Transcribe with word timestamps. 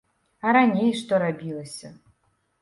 А 0.45 0.53
раней 0.55 0.89
што 1.01 1.13
рабілася! 1.25 1.93